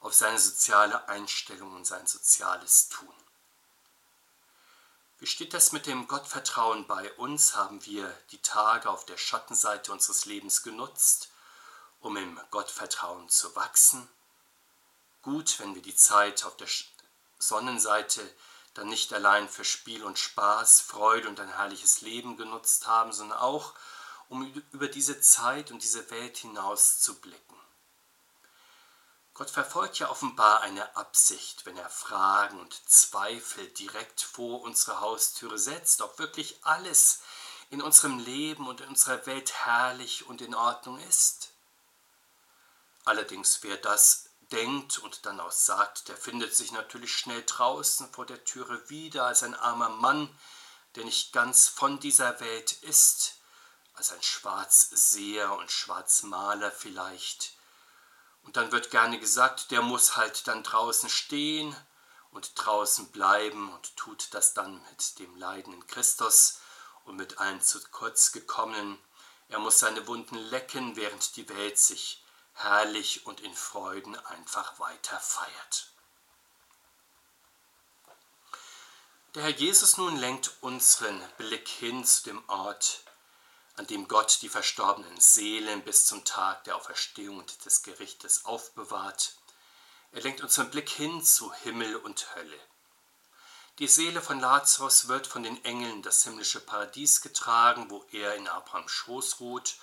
auf 0.00 0.12
seine 0.12 0.38
soziale 0.38 1.08
Einstellung 1.08 1.74
und 1.74 1.86
sein 1.86 2.06
soziales 2.06 2.90
Tun. 2.90 3.14
Wie 5.18 5.26
steht 5.26 5.54
das 5.54 5.70
mit 5.70 5.86
dem 5.86 6.08
Gottvertrauen 6.08 6.86
bei 6.86 7.12
uns? 7.14 7.54
Haben 7.54 7.84
wir 7.86 8.12
die 8.32 8.42
Tage 8.42 8.90
auf 8.90 9.06
der 9.06 9.16
Schattenseite 9.16 9.92
unseres 9.92 10.24
Lebens 10.24 10.62
genutzt, 10.62 11.30
um 12.00 12.16
im 12.16 12.40
Gottvertrauen 12.50 13.28
zu 13.28 13.54
wachsen? 13.54 14.08
Gut, 15.22 15.60
wenn 15.60 15.74
wir 15.74 15.82
die 15.82 15.94
Zeit 15.94 16.44
auf 16.44 16.56
der 16.56 16.68
Sonnenseite 17.38 18.28
dann 18.74 18.88
nicht 18.88 19.12
allein 19.12 19.48
für 19.48 19.64
Spiel 19.64 20.02
und 20.02 20.18
Spaß, 20.18 20.80
Freude 20.80 21.28
und 21.28 21.38
ein 21.38 21.56
herrliches 21.56 22.00
Leben 22.00 22.36
genutzt 22.36 22.88
haben, 22.88 23.12
sondern 23.12 23.38
auch, 23.38 23.72
um 24.28 24.52
über 24.72 24.88
diese 24.88 25.20
Zeit 25.20 25.70
und 25.70 25.82
diese 25.82 26.10
Welt 26.10 26.38
hinaus 26.38 27.00
zu 27.00 27.20
blicken. 27.20 27.53
Gott 29.34 29.50
verfolgt 29.50 29.98
ja 29.98 30.10
offenbar 30.10 30.60
eine 30.60 30.96
Absicht, 30.96 31.66
wenn 31.66 31.76
er 31.76 31.90
Fragen 31.90 32.60
und 32.60 32.88
Zweifel 32.88 33.66
direkt 33.66 34.22
vor 34.22 34.62
unsere 34.62 35.00
Haustüre 35.00 35.58
setzt, 35.58 36.02
ob 36.02 36.20
wirklich 36.20 36.56
alles 36.62 37.20
in 37.70 37.82
unserem 37.82 38.20
Leben 38.20 38.68
und 38.68 38.80
in 38.80 38.88
unserer 38.88 39.26
Welt 39.26 39.52
herrlich 39.66 40.26
und 40.26 40.40
in 40.40 40.54
Ordnung 40.54 41.00
ist. 41.00 41.50
Allerdings, 43.04 43.58
wer 43.62 43.76
das 43.76 44.30
denkt 44.52 44.98
und 44.98 45.26
dann 45.26 45.40
auch 45.40 45.50
sagt, 45.50 46.06
der 46.08 46.16
findet 46.16 46.54
sich 46.54 46.70
natürlich 46.70 47.12
schnell 47.12 47.42
draußen 47.44 48.12
vor 48.12 48.26
der 48.26 48.44
Türe 48.44 48.88
wieder 48.88 49.26
als 49.26 49.42
ein 49.42 49.56
armer 49.56 49.88
Mann, 49.88 50.32
der 50.94 51.04
nicht 51.04 51.32
ganz 51.32 51.66
von 51.66 51.98
dieser 51.98 52.38
Welt 52.38 52.72
ist, 52.82 53.34
als 53.94 54.12
ein 54.12 54.22
Schwarzseher 54.22 55.56
und 55.56 55.72
Schwarzmaler 55.72 56.70
vielleicht, 56.70 57.54
Und 58.44 58.56
dann 58.56 58.72
wird 58.72 58.90
gerne 58.90 59.18
gesagt, 59.18 59.70
der 59.70 59.82
muss 59.82 60.16
halt 60.16 60.46
dann 60.46 60.62
draußen 60.62 61.08
stehen 61.08 61.74
und 62.30 62.52
draußen 62.56 63.10
bleiben 63.10 63.72
und 63.72 63.96
tut 63.96 64.28
das 64.32 64.54
dann 64.54 64.82
mit 64.90 65.18
dem 65.18 65.34
leidenden 65.36 65.86
Christus 65.86 66.60
und 67.04 67.16
mit 67.16 67.38
allen 67.38 67.60
zu 67.60 67.80
kurz 67.90 68.32
gekommenen. 68.32 68.98
Er 69.48 69.58
muss 69.58 69.78
seine 69.78 70.06
Wunden 70.06 70.36
lecken, 70.36 70.96
während 70.96 71.36
die 71.36 71.48
Welt 71.48 71.78
sich 71.78 72.22
herrlich 72.54 73.26
und 73.26 73.40
in 73.40 73.54
Freuden 73.54 74.16
einfach 74.26 74.78
weiter 74.78 75.18
feiert. 75.18 75.88
Der 79.34 79.42
Herr 79.42 79.50
Jesus 79.50 79.96
nun 79.96 80.16
lenkt 80.16 80.52
unseren 80.60 81.20
Blick 81.38 81.66
hin 81.66 82.04
zu 82.04 82.22
dem 82.24 82.48
Ort, 82.48 83.00
an 83.76 83.86
dem 83.86 84.06
Gott 84.08 84.38
die 84.42 84.48
verstorbenen 84.48 85.20
Seelen 85.20 85.82
bis 85.82 86.06
zum 86.06 86.24
Tag 86.24 86.64
der 86.64 86.76
Auferstehung 86.76 87.38
und 87.38 87.64
des 87.64 87.82
Gerichtes 87.82 88.44
aufbewahrt. 88.44 89.34
Er 90.12 90.22
lenkt 90.22 90.42
unseren 90.42 90.70
Blick 90.70 90.88
hin 90.88 91.24
zu 91.24 91.52
Himmel 91.52 91.96
und 91.96 92.34
Hölle. 92.36 92.60
Die 93.80 93.88
Seele 93.88 94.22
von 94.22 94.38
Lazarus 94.38 95.08
wird 95.08 95.26
von 95.26 95.42
den 95.42 95.64
Engeln 95.64 96.02
das 96.02 96.22
himmlische 96.22 96.60
Paradies 96.60 97.20
getragen, 97.20 97.90
wo 97.90 98.04
er 98.12 98.36
in 98.36 98.46
Abrahams 98.46 98.92
Schoß 98.92 99.40
ruht 99.40 99.74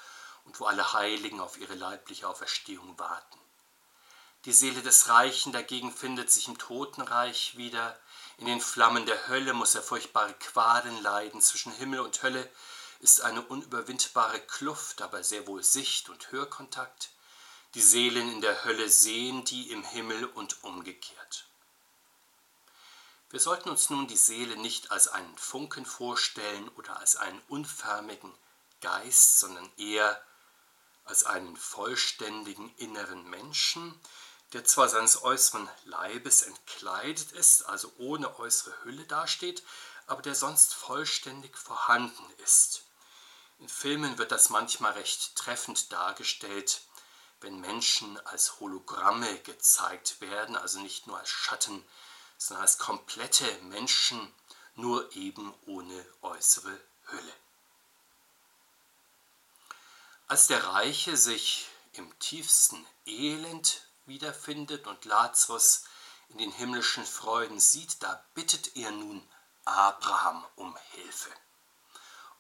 und 0.46 0.58
wo 0.62 0.66
alle 0.66 0.94
Heiligen 0.94 1.42
auf 1.42 1.58
ihre 1.58 1.76
leibliche 1.76 2.30
Auferstehung 2.30 2.98
warten. 2.98 3.38
Die 4.46 4.54
Seele 4.54 4.82
des 4.82 5.10
Reichen 5.10 5.52
dagegen 5.52 5.94
findet 5.94 6.32
sich 6.32 6.48
im 6.48 6.58
Totenreich 6.58 7.58
wieder. 7.58 8.00
In 8.38 8.46
den 8.46 8.62
Flammen 8.62 9.06
der 9.06 9.28
Hölle 9.28 9.54
muss 9.54 9.76
er 9.76 9.84
furchtbare 9.84 10.34
Qualen 10.36 11.00
leiden. 11.04 11.42
Zwischen 11.42 11.74
Himmel 11.74 12.00
und 12.00 12.24
Hölle 12.24 12.50
ist 13.02 13.22
eine 13.22 13.42
unüberwindbare 13.42 14.40
Kluft, 14.40 15.02
aber 15.02 15.24
sehr 15.24 15.48
wohl 15.48 15.64
Sicht- 15.64 16.10
und 16.10 16.32
Hörkontakt. 16.32 17.10
Die 17.74 17.82
Seelen 17.82 18.32
in 18.32 18.42
der 18.42 18.64
Hölle 18.64 18.90
sehen 18.90 19.44
die 19.46 19.72
im 19.72 19.84
Himmel 19.84 20.26
und 20.26 20.64
umgekehrt. 20.64 21.46
Wir 23.32 23.40
sollten 23.40 23.70
uns 23.70 23.90
nun 23.90 24.08
die 24.08 24.18
Seele 24.18 24.58
nicht 24.58 24.92
als 24.92 25.08
einen 25.08 25.38
Funken 25.38 25.86
vorstellen 25.86 26.68
oder 26.76 26.98
als 26.98 27.16
einen 27.16 27.42
unförmigen 27.48 28.32
Geist, 28.82 29.40
sondern 29.40 29.72
eher 29.78 30.22
als 31.06 31.24
einen 31.24 31.56
vollständigen 31.56 32.74
inneren 32.78 33.28
Menschen, 33.30 34.00
der 34.54 34.66
zwar 34.66 34.90
seines 34.90 35.24
äußeren 35.24 35.70
Leibes 35.86 36.42
entkleidet 36.42 37.32
ist, 37.32 37.64
also 37.64 37.92
ohne 37.98 38.38
äußere 38.38 38.84
Hülle 38.84 39.06
dasteht, 39.06 39.64
aber 40.08 40.22
der 40.22 40.36
sonst 40.36 40.74
vollständig 40.74 41.58
vorhanden 41.58 42.26
ist. 42.44 42.84
In 43.62 43.70
Filmen 43.70 44.18
wird 44.18 44.32
das 44.32 44.50
manchmal 44.50 44.92
recht 44.94 45.36
treffend 45.36 45.92
dargestellt, 45.92 46.82
wenn 47.40 47.60
Menschen 47.60 48.20
als 48.28 48.60
Hologramme 48.60 49.40
gezeigt 49.40 50.20
werden, 50.22 50.56
also 50.58 50.80
nicht 50.80 51.08
nur 51.08 51.18
als 51.18 51.30
Schatten 51.30 51.86
sondern 52.42 52.64
als 52.64 52.80
komplette 52.80 53.46
Menschen, 53.66 54.34
nur 54.74 55.16
eben 55.16 55.54
ohne 55.68 56.06
äußere 56.24 56.76
Hülle. 57.06 57.34
Als 60.28 60.48
der 60.48 60.64
Reiche 60.64 61.18
sich 61.18 61.68
im 61.94 62.18
tiefsten 62.18 62.84
Elend 63.06 63.84
wiederfindet 64.08 64.88
und 64.88 65.06
Lazarus 65.06 65.84
in 66.30 66.40
den 66.40 66.52
himmlischen 66.52 67.06
Freuden 67.06 67.60
sieht, 67.60 68.02
da 68.02 68.26
bittet 68.34 68.76
er 68.76 68.90
nun 68.90 69.22
Abraham 69.66 70.44
um 70.56 70.76
Hilfe. 70.94 71.30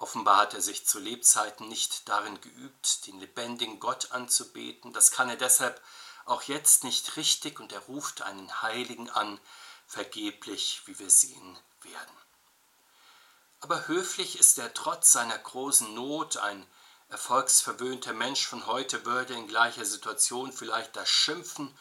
Offenbar 0.01 0.37
hat 0.37 0.55
er 0.55 0.61
sich 0.61 0.87
zu 0.87 0.97
Lebzeiten 0.97 1.67
nicht 1.67 2.09
darin 2.09 2.41
geübt, 2.41 3.05
den 3.05 3.19
lebendigen 3.19 3.79
Gott 3.79 4.11
anzubeten. 4.11 4.93
Das 4.93 5.11
kann 5.11 5.29
er 5.29 5.35
deshalb 5.35 5.79
auch 6.25 6.41
jetzt 6.41 6.83
nicht 6.83 7.17
richtig 7.17 7.59
und 7.59 7.71
er 7.71 7.81
ruft 7.81 8.23
einen 8.23 8.63
Heiligen 8.63 9.11
an, 9.11 9.39
vergeblich, 9.85 10.81
wie 10.85 10.97
wir 10.97 11.11
sehen 11.11 11.55
werden. 11.83 12.17
Aber 13.59 13.87
höflich 13.87 14.39
ist 14.39 14.57
er 14.57 14.73
trotz 14.73 15.11
seiner 15.11 15.37
großen 15.37 15.93
Not, 15.93 16.37
ein 16.37 16.65
erfolgsverwöhnter 17.09 18.13
Mensch 18.13 18.47
von 18.47 18.65
heute 18.65 19.05
würde 19.05 19.35
in 19.35 19.47
gleicher 19.47 19.85
Situation 19.85 20.51
vielleicht 20.51 20.95
das 20.95 21.09
Schimpfen 21.09 21.77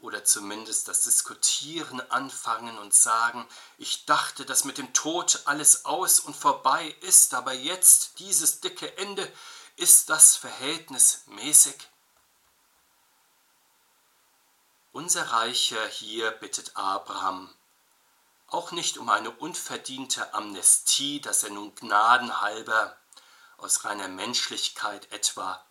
oder 0.00 0.24
zumindest 0.24 0.88
das 0.88 1.04
Diskutieren 1.04 2.00
anfangen 2.10 2.78
und 2.78 2.94
sagen, 2.94 3.46
ich 3.78 4.04
dachte, 4.04 4.44
dass 4.44 4.64
mit 4.64 4.78
dem 4.78 4.92
Tod 4.92 5.42
alles 5.46 5.84
aus 5.84 6.20
und 6.20 6.36
vorbei 6.36 6.94
ist, 7.00 7.34
aber 7.34 7.52
jetzt 7.52 8.18
dieses 8.18 8.60
dicke 8.60 8.96
Ende, 8.98 9.30
ist 9.76 10.08
das 10.10 10.36
Verhältnis 10.36 11.22
mäßig? 11.26 11.76
Unser 14.92 15.30
Reicher 15.30 15.86
hier 15.88 16.30
bittet 16.30 16.76
Abraham 16.76 17.52
auch 18.48 18.70
nicht 18.70 18.96
um 18.96 19.10
eine 19.10 19.30
unverdiente 19.30 20.32
Amnestie, 20.32 21.20
dass 21.20 21.42
er 21.42 21.50
nun 21.50 21.74
gnadenhalber 21.74 22.96
aus 23.58 23.84
reiner 23.84 24.08
Menschlichkeit 24.08 25.10
etwa 25.12 25.64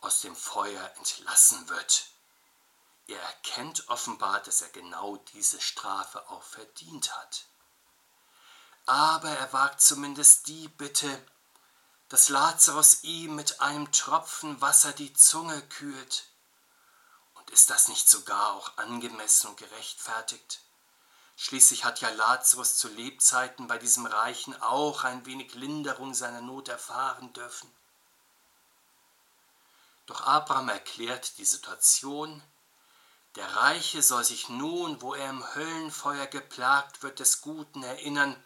aus 0.00 0.20
dem 0.20 0.36
Feuer 0.36 0.92
entlassen 0.98 1.68
wird. 1.68 2.06
Er 3.08 3.20
erkennt 3.20 3.88
offenbar, 3.88 4.40
dass 4.42 4.62
er 4.62 4.68
genau 4.68 5.16
diese 5.32 5.60
Strafe 5.60 6.28
auch 6.30 6.44
verdient 6.44 7.14
hat. 7.16 7.46
Aber 8.86 9.30
er 9.30 9.52
wagt 9.52 9.80
zumindest 9.80 10.46
die 10.46 10.68
Bitte, 10.68 11.22
dass 12.08 12.28
Lazarus 12.28 13.02
ihm 13.02 13.34
mit 13.34 13.60
einem 13.60 13.90
Tropfen 13.92 14.60
Wasser 14.60 14.92
die 14.92 15.12
Zunge 15.12 15.60
kühlt 15.68 16.28
ist 17.50 17.70
das 17.70 17.88
nicht 17.88 18.08
sogar 18.08 18.52
auch 18.52 18.76
angemessen 18.76 19.48
und 19.48 19.56
gerechtfertigt? 19.56 20.60
Schließlich 21.36 21.84
hat 21.84 22.00
ja 22.00 22.10
Lazarus 22.10 22.76
zu 22.76 22.88
Lebzeiten 22.88 23.68
bei 23.68 23.78
diesem 23.78 24.06
Reichen 24.06 24.60
auch 24.60 25.04
ein 25.04 25.24
wenig 25.24 25.54
Linderung 25.54 26.14
seiner 26.14 26.40
Not 26.40 26.68
erfahren 26.68 27.32
dürfen. 27.32 27.72
Doch 30.06 30.22
Abraham 30.22 30.68
erklärt 30.68 31.38
die 31.38 31.44
Situation, 31.44 32.42
der 33.38 33.54
Reiche 33.54 34.02
soll 34.02 34.24
sich 34.24 34.48
nun, 34.48 35.00
wo 35.00 35.14
er 35.14 35.30
im 35.30 35.54
Höllenfeuer 35.54 36.26
geplagt 36.26 37.04
wird, 37.04 37.20
des 37.20 37.40
Guten 37.40 37.84
erinnern, 37.84 38.36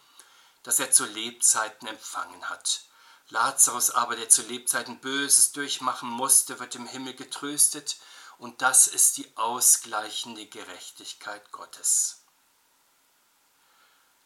das 0.64 0.78
er 0.80 0.90
zu 0.92 1.06
Lebzeiten 1.06 1.88
empfangen 1.88 2.50
hat. 2.50 2.82
Lazarus 3.30 3.90
aber, 3.90 4.16
der 4.16 4.28
zu 4.28 4.42
Lebzeiten 4.42 5.00
Böses 5.00 5.52
durchmachen 5.52 6.10
musste, 6.10 6.60
wird 6.60 6.74
im 6.74 6.86
Himmel 6.86 7.14
getröstet 7.14 7.96
und 8.36 8.60
das 8.60 8.86
ist 8.86 9.16
die 9.16 9.34
ausgleichende 9.36 10.44
Gerechtigkeit 10.44 11.50
Gottes. 11.52 12.18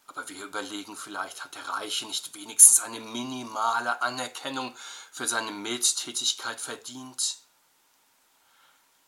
Aber 0.07 0.27
wir 0.27 0.43
überlegen, 0.43 0.97
vielleicht 0.97 1.45
hat 1.45 1.55
der 1.55 1.67
Reiche 1.69 2.05
nicht 2.07 2.35
wenigstens 2.35 2.81
eine 2.81 2.99
minimale 2.99 4.01
Anerkennung 4.01 4.75
für 5.13 5.29
seine 5.29 5.51
Mildtätigkeit 5.51 6.59
verdient. 6.59 7.37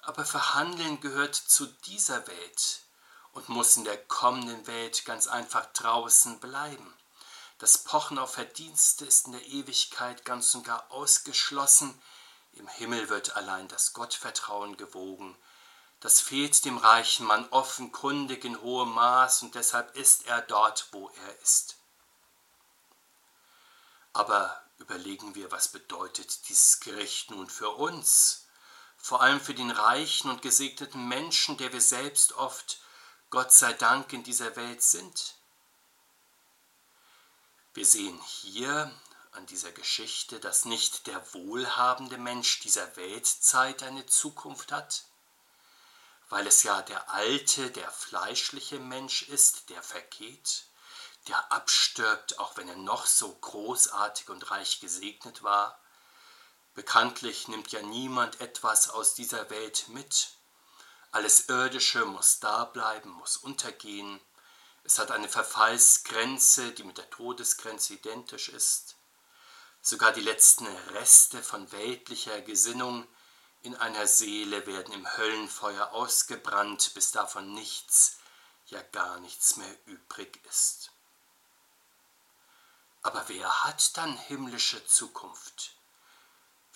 Aber 0.02 0.26
Verhandeln 0.26 1.02
gehört 1.02 1.36
zu 1.36 1.66
dieser 1.66 2.26
Welt 2.28 2.82
und 3.34 3.50
muss 3.50 3.78
in 3.78 3.84
der 3.84 3.98
kommenden 3.98 4.66
Welt 4.68 5.06
ganz 5.06 5.28
einfach 5.28 5.66
draußen 5.74 6.40
bleiben. 6.40 6.94
Das 7.60 7.80
Pochen 7.80 8.18
auf 8.18 8.34
Verdienste 8.34 9.06
ist 9.06 9.28
in 9.28 9.34
der 9.34 9.46
Ewigkeit 9.46 10.24
ganz 10.26 10.56
und 10.56 10.64
gar 10.64 10.90
ausgeschlossen, 10.92 12.00
im 12.54 12.68
Himmel 12.68 13.10
wird 13.10 13.36
allein 13.36 13.68
das 13.68 13.94
Gottvertrauen 13.94 14.76
gewogen. 14.76 15.38
Das 16.00 16.20
fehlt 16.20 16.64
dem 16.66 16.78
reichen 16.78 17.26
Mann 17.26 17.48
offenkundig 17.50 18.44
in 18.46 18.62
hohem 18.62 18.94
Maß 18.94 19.44
und 19.44 19.56
deshalb 19.56 19.96
ist 19.96 20.26
er 20.26 20.42
dort, 20.42 20.88
wo 20.92 21.10
er 21.10 21.42
ist. 21.42 21.78
Aber 24.14 24.62
überlegen 24.78 25.36
wir, 25.36 25.52
was 25.52 25.68
bedeutet 25.68 26.50
dieses 26.50 26.80
Gericht 26.80 27.32
nun 27.32 27.50
für 27.50 27.70
uns, 27.70 28.48
vor 29.00 29.22
allem 29.22 29.42
für 29.42 29.54
den 29.54 29.72
reichen 29.72 30.30
und 30.30 30.42
gesegneten 30.42 31.08
Menschen, 31.08 31.58
der 31.58 31.74
wir 31.74 31.82
selbst 31.82 32.34
oft, 32.34 32.80
Gott 33.30 33.52
sei 33.52 33.74
Dank, 33.74 34.14
in 34.14 34.24
dieser 34.24 34.56
Welt 34.56 34.84
sind. 34.84 35.36
Wir 37.74 37.86
sehen 37.86 38.20
hier 38.22 38.92
an 39.32 39.46
dieser 39.46 39.72
Geschichte, 39.72 40.40
dass 40.40 40.66
nicht 40.66 41.08
der 41.08 41.34
wohlhabende 41.34 42.18
Mensch 42.18 42.60
dieser 42.60 42.96
Weltzeit 42.98 43.84
eine 43.84 44.06
Zukunft 44.06 44.72
hat, 44.72 45.06
weil 46.30 46.46
es 46.46 46.64
ja 46.64 46.82
der 46.82 47.12
alte, 47.12 47.72
der 47.72 47.90
fleischliche 47.92 48.80
Mensch 48.80 49.24
ist, 49.24 49.70
der 49.70 49.82
vergeht, 49.82 50.66
der 51.28 51.52
abstirbt, 51.52 52.40
auch 52.40 52.58
wenn 52.58 52.68
er 52.68 52.76
noch 52.76 53.06
so 53.06 53.34
großartig 53.34 54.30
und 54.30 54.52
reich 54.52 54.80
gesegnet 54.80 55.44
war. 55.44 55.79
Bekanntlich 56.74 57.48
nimmt 57.48 57.72
ja 57.72 57.82
niemand 57.82 58.42
etwas 58.42 58.90
aus 58.90 59.14
dieser 59.14 59.50
Welt 59.50 59.88
mit. 59.90 60.30
Alles 61.12 61.50
Irdische 61.50 62.06
muss 62.06 62.40
da 62.40 62.66
bleiben, 62.66 63.10
muss 63.10 63.38
untergehen. 63.38 64.20
Es 64.84 65.00
hat 65.00 65.12
eine 65.12 65.28
Verfallsgrenze, 65.28 66.72
die 66.72 66.84
mit 66.84 66.98
der 66.98 67.10
Todesgrenze 67.10 67.96
identisch 67.96 68.50
ist. 68.50 68.96
Sogar 69.82 70.12
die 70.12 70.22
letzten 70.22 70.68
Reste 70.94 71.42
von 71.42 71.72
weltlicher 71.72 72.42
Gesinnung 72.42 73.08
in 73.62 73.76
einer 73.76 74.08
Seele 74.08 74.66
werden 74.68 74.94
im 74.94 75.18
Höllenfeuer 75.18 75.92
ausgebrannt, 75.92 76.94
bis 76.94 77.12
davon 77.12 77.54
nichts, 77.54 78.18
ja 78.68 78.82
gar 78.82 79.20
nichts 79.20 79.58
mehr 79.58 79.76
übrig 79.86 80.40
ist. 80.48 80.92
Aber 83.02 83.28
wer 83.28 83.64
hat 83.64 83.98
dann 83.98 84.18
himmlische 84.18 84.86
Zukunft? 84.86 85.79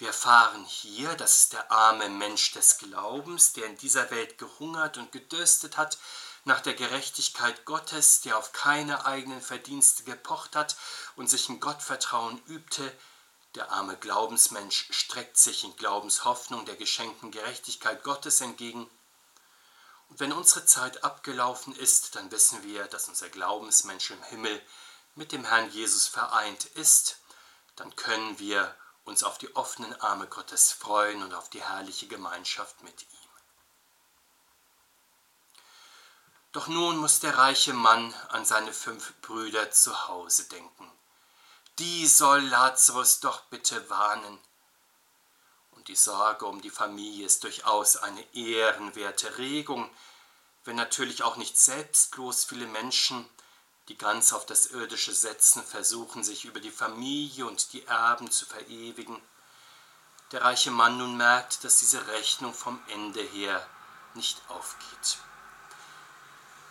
Wir 0.03 0.09
erfahren 0.09 0.65
hier, 0.65 1.15
dass 1.15 1.37
es 1.37 1.49
der 1.49 1.71
arme 1.71 2.09
Mensch 2.09 2.51
des 2.51 2.77
Glaubens, 2.77 3.53
der 3.53 3.67
in 3.67 3.77
dieser 3.77 4.11
Welt 4.11 4.37
gehungert 4.37 4.97
und 4.97 5.13
gedürstet 5.13 5.77
hat, 5.77 5.97
nach 6.43 6.59
der 6.59 6.73
Gerechtigkeit 6.73 7.63
Gottes, 7.63 8.19
der 8.19 8.37
auf 8.37 8.51
keine 8.51 9.05
eigenen 9.05 9.41
Verdienste 9.41 10.03
gepocht 10.03 10.57
hat 10.57 10.75
und 11.15 11.29
sich 11.29 11.47
im 11.47 11.61
Gottvertrauen 11.61 12.37
übte, 12.47 12.91
der 13.55 13.71
arme 13.71 13.95
Glaubensmensch 13.95 14.87
streckt 14.89 15.37
sich 15.37 15.63
in 15.63 15.73
Glaubenshoffnung 15.77 16.65
der 16.65 16.75
geschenkten 16.75 17.31
Gerechtigkeit 17.31 18.03
Gottes 18.03 18.41
entgegen. 18.41 18.89
Und 20.09 20.19
wenn 20.19 20.33
unsere 20.33 20.65
Zeit 20.65 21.05
abgelaufen 21.05 21.73
ist, 21.77 22.17
dann 22.17 22.29
wissen 22.29 22.61
wir, 22.63 22.87
dass 22.87 23.07
unser 23.07 23.29
Glaubensmensch 23.29 24.11
im 24.11 24.23
Himmel 24.23 24.61
mit 25.15 25.31
dem 25.31 25.45
Herrn 25.45 25.71
Jesus 25.71 26.07
vereint 26.09 26.65
ist. 26.75 27.19
Dann 27.77 27.95
können 27.95 28.37
wir 28.37 28.75
uns 29.05 29.23
auf 29.23 29.37
die 29.37 29.55
offenen 29.55 29.93
Arme 30.01 30.27
Gottes 30.27 30.71
freuen 30.71 31.23
und 31.23 31.33
auf 31.33 31.49
die 31.49 31.63
herrliche 31.63 32.07
Gemeinschaft 32.07 32.81
mit 32.83 33.01
ihm. 33.01 33.07
Doch 36.51 36.67
nun 36.67 36.97
muss 36.97 37.19
der 37.19 37.37
reiche 37.37 37.73
Mann 37.73 38.13
an 38.29 38.45
seine 38.45 38.73
fünf 38.73 39.13
Brüder 39.21 39.71
zu 39.71 40.07
Hause 40.07 40.47
denken 40.47 40.91
die 41.79 42.05
soll 42.05 42.41
Lazarus 42.41 43.19
doch 43.19 43.41
bitte 43.45 43.89
warnen. 43.89 44.39
Und 45.71 45.87
die 45.87 45.95
Sorge 45.95 46.45
um 46.45 46.61
die 46.61 46.69
Familie 46.69 47.25
ist 47.25 47.43
durchaus 47.43 47.97
eine 47.97 48.23
ehrenwerte 48.35 49.37
Regung, 49.37 49.89
wenn 50.65 50.75
natürlich 50.75 51.23
auch 51.23 51.35
nicht 51.35 51.57
selbstlos 51.57 52.45
viele 52.45 52.67
Menschen, 52.67 53.27
die 53.89 53.97
ganz 53.97 54.33
auf 54.33 54.45
das 54.45 54.67
Irdische 54.67 55.13
setzen, 55.13 55.63
versuchen, 55.63 56.23
sich 56.23 56.45
über 56.45 56.59
die 56.59 56.71
Familie 56.71 57.45
und 57.45 57.73
die 57.73 57.85
Erben 57.85 58.31
zu 58.31 58.45
verewigen. 58.45 59.21
Der 60.31 60.41
reiche 60.41 60.71
Mann 60.71 60.97
nun 60.97 61.17
merkt, 61.17 61.63
dass 61.63 61.79
diese 61.79 62.07
Rechnung 62.07 62.53
vom 62.53 62.81
Ende 62.87 63.21
her 63.21 63.65
nicht 64.13 64.41
aufgeht. 64.49 65.17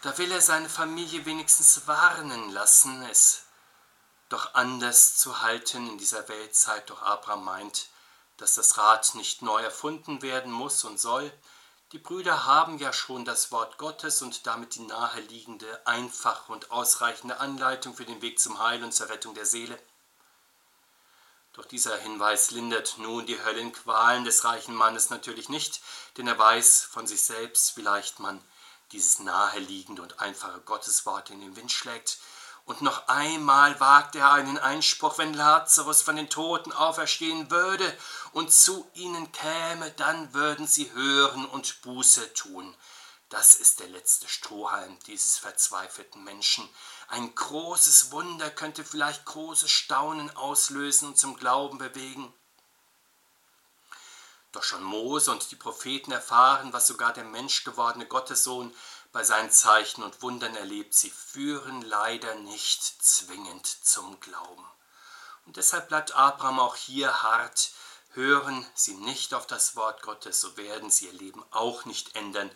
Da 0.02 0.16
will 0.19 0.33
er 0.33 0.40
seine 0.40 0.69
Familie 0.69 1.25
wenigstens 1.26 1.87
warnen 1.87 2.50
lassen, 2.50 3.02
es 3.04 3.42
doch 4.28 4.54
anders 4.54 5.16
zu 5.16 5.42
halten 5.42 5.87
in 5.87 5.99
dieser 5.99 6.28
Weltzeit. 6.28 6.90
Doch 6.90 7.02
Abraham 7.02 7.45
meint, 7.45 7.88
dass 8.38 8.54
das 8.54 8.78
Rad 8.78 9.14
nicht 9.14 9.42
neu 9.42 9.62
erfunden 9.62 10.23
werden 10.23 10.50
muss 10.50 10.83
und 10.85 10.99
soll. 10.99 11.33
Die 11.92 11.99
Brüder 11.99 12.46
haben 12.46 12.78
ja 12.78 12.90
schon 12.90 13.26
das 13.26 13.52
Wort 13.52 13.76
Gottes 13.76 14.22
und 14.22 14.46
damit 14.46 14.76
die 14.76 14.80
naheliegende, 14.80 15.87
einfache 15.87 16.50
und 16.50 16.70
ausreichende 16.70 17.38
Anleitung 17.38 17.94
für 17.94 18.06
den 18.06 18.22
Weg 18.22 18.40
zum 18.40 18.58
Heil 18.58 18.82
und 18.82 18.92
zur 18.92 19.11
Rettung 19.11 19.34
der 19.34 19.44
Seele. 19.44 19.78
Doch 21.52 21.66
dieser 21.66 21.99
Hinweis 21.99 22.50
lindert 22.50 22.96
nun 22.96 23.26
die 23.26 23.38
Höllenqualen 23.44 24.25
des 24.25 24.42
reichen 24.46 24.75
Mannes 24.75 25.11
natürlich 25.11 25.50
nicht, 25.50 25.82
denn 26.16 26.26
er 26.26 26.38
weiß 26.38 26.84
von 26.84 27.06
sich 27.06 27.20
selbst, 27.20 27.76
wie 27.76 27.82
leicht 27.82 28.20
man 28.20 28.42
dieses 28.92 29.18
naheliegende 29.18 30.00
und 30.00 30.18
einfache 30.18 30.61
Gotteswort 30.61 31.28
in 31.28 31.40
den 31.40 31.56
Wind 31.56 31.72
schlägt, 31.72 32.18
und 32.64 32.81
noch 32.81 33.09
einmal 33.09 33.78
wagt 33.81 34.14
er 34.14 34.33
einen 34.33 34.59
Einspruch, 34.59 35.19
wenn 35.19 35.35
Lazarus 35.35 36.02
von 36.02 36.16
den 36.16 36.31
Toten 36.31 36.73
auferstehen 36.73 37.50
würde 37.50 37.97
und 38.33 38.52
zu 38.52 38.88
ihnen 38.95 39.33
käme, 39.33 39.90
dann 39.92 40.33
würden 40.33 40.66
sie 40.66 40.92
hören 40.92 41.45
und 41.47 41.83
Buße 41.83 42.33
tun. 42.35 42.75
Das 43.28 43.54
ist 43.54 43.81
der 43.81 43.88
letzte 43.88 44.28
Strohhalm 44.28 44.99
dieses 45.07 45.38
verzweifelten 45.38 46.23
Menschen. 46.23 46.69
Ein 47.09 47.35
großes 47.35 48.12
Wunder 48.12 48.50
könnte 48.50 48.85
vielleicht 48.85 49.25
großes 49.25 49.70
Staunen 49.70 50.35
auslösen 50.37 51.09
und 51.09 51.18
zum 51.18 51.37
Glauben 51.37 51.79
bewegen. 51.79 52.33
Doch 54.53 54.62
schon 54.62 54.83
Mose 54.83 55.31
und 55.31 55.51
die 55.51 55.57
Propheten 55.57 56.12
erfahren, 56.12 56.75
was 56.75 56.87
sogar 56.87 57.14
der 57.14 57.25
menschgewordene 57.25 58.07
Gottessohn 58.07 58.75
bei 59.12 59.25
seinen 59.25 59.51
Zeichen 59.51 60.03
und 60.03 60.22
Wundern 60.22 60.57
erlebt, 60.57 60.94
sie 60.94 61.11
führen 61.11 61.83
leider 61.83 62.35
nicht 62.37 62.83
zwingend 62.83 63.66
zum 63.66 64.18
Glauben. 64.20 64.66
Und 65.46 65.57
deshalb 65.57 65.88
bleibt 65.88 66.12
Abraham 66.12 66.61
auch 66.61 66.77
hier 66.77 67.22
hart. 67.22 67.72
Hören 68.14 68.66
sie 68.75 68.94
nicht 68.94 69.35
auf 69.35 69.46
das 69.46 69.77
Wort 69.77 70.03
Gottes, 70.03 70.40
so 70.40 70.57
werden 70.57 70.90
sie 70.90 71.07
ihr 71.07 71.12
Leben 71.12 71.44
auch 71.51 71.85
nicht 71.85 72.14
ändern, 72.14 72.51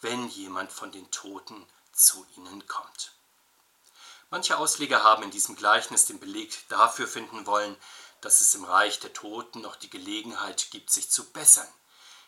wenn 0.00 0.28
jemand 0.28 0.72
von 0.72 0.90
den 0.92 1.10
Toten 1.10 1.66
zu 1.92 2.26
ihnen 2.36 2.66
kommt. 2.66 3.12
Manche 4.30 4.58
Ausleger 4.58 5.04
haben 5.04 5.22
in 5.22 5.30
diesem 5.30 5.54
Gleichnis 5.54 6.06
den 6.06 6.18
Beleg 6.18 6.68
dafür 6.68 7.06
finden 7.06 7.46
wollen, 7.46 7.76
dass 8.20 8.40
es 8.40 8.54
im 8.54 8.64
Reich 8.64 8.98
der 8.98 9.12
Toten 9.12 9.60
noch 9.60 9.76
die 9.76 9.90
Gelegenheit 9.90 10.70
gibt, 10.70 10.90
sich 10.90 11.10
zu 11.10 11.30
bessern. 11.30 11.68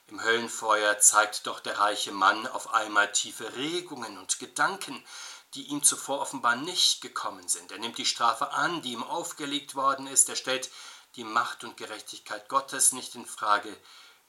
Im 0.09 0.25
Höllenfeuer 0.25 0.99
zeigt 1.01 1.47
doch 1.47 1.61
der 1.61 1.79
reiche 1.79 2.13
Mann 2.13 2.47
auf 2.47 2.73
einmal 2.73 3.13
tiefe 3.13 3.55
Regungen 3.57 4.17
und 4.17 4.39
Gedanken, 4.39 5.05
die 5.53 5.65
ihm 5.65 5.83
zuvor 5.83 6.21
offenbar 6.21 6.57
nicht 6.57 7.03
gekommen 7.03 7.47
sind. 7.47 7.73
Er 7.73 7.79
nimmt 7.79 7.99
die 7.99 8.07
Strafe 8.07 8.53
an, 8.53 8.81
die 8.81 8.93
ihm 8.93 9.03
aufgelegt 9.03 9.75
worden 9.75 10.07
ist. 10.07 10.31
Er 10.31 10.37
stellt 10.37 10.71
die 11.17 11.25
Macht 11.25 11.63
und 11.63 11.77
Gerechtigkeit 11.77 12.49
Gottes 12.49 12.93
nicht 12.93 13.15
in 13.17 13.27
Frage. 13.27 13.77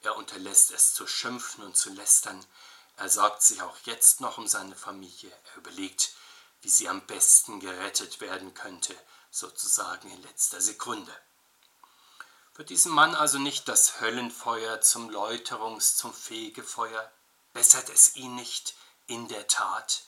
Er 0.02 0.18
unterlässt 0.18 0.72
es 0.72 0.94
zu 0.94 1.08
schimpfen 1.08 1.64
und 1.64 1.78
zu 1.78 1.92
lästern. 1.92 2.46
Er 2.98 3.08
sorgt 3.08 3.42
sich 3.42 3.62
auch 3.62 3.78
jetzt 3.86 4.20
noch 4.20 4.38
um 4.38 4.48
seine 4.48 4.76
Familie. 4.76 5.32
Er 5.52 5.58
überlegt, 5.58 6.12
wie 6.62 6.70
sie 6.70 6.90
am 6.90 7.06
besten 7.08 7.62
gerettet 7.62 8.20
werden 8.20 8.54
könnte, 8.54 8.94
sozusagen 9.32 10.12
in 10.12 10.22
letzter 10.24 10.60
Sekunde. 10.60 11.16
Wird 12.60 12.72
diesem 12.72 12.92
Mann 12.92 13.16
also 13.16 13.40
nicht 13.40 13.70
das 13.70 14.02
Höllenfeuer 14.02 14.82
zum 14.82 15.10
Läuterungs-, 15.10 15.96
zum 15.96 16.14
Fegefeuer? 16.14 17.10
Bessert 17.54 17.88
es 17.88 18.18
ihn 18.18 18.36
nicht 18.36 18.76
in 19.08 19.30
der 19.30 19.48
Tat? 19.48 20.04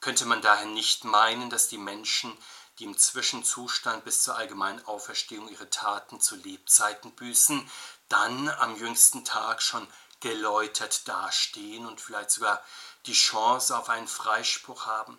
Könnte 0.00 0.24
man 0.24 0.40
daher 0.40 0.64
nicht 0.64 1.04
meinen, 1.04 1.50
dass 1.50 1.68
die 1.68 1.76
Menschen, 1.76 2.34
die 2.78 2.84
im 2.84 2.96
Zwischenzustand 2.96 4.02
bis 4.06 4.22
zur 4.22 4.36
allgemeinen 4.36 4.82
Auferstehung 4.86 5.50
ihre 5.50 5.68
Taten 5.68 6.22
zu 6.22 6.36
Lebzeiten 6.36 7.12
büßen, 7.12 7.70
dann 8.08 8.48
am 8.48 8.74
jüngsten 8.76 9.26
Tag 9.26 9.60
schon 9.60 9.86
geläutert 10.20 11.06
dastehen 11.06 11.84
und 11.84 12.00
vielleicht 12.00 12.30
sogar 12.30 12.64
die 13.04 13.12
Chance 13.12 13.76
auf 13.76 13.90
einen 13.90 14.08
Freispruch 14.08 14.86
haben? 14.86 15.18